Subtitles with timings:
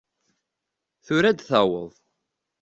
[1.05, 1.91] Tura ad d-taweḍ.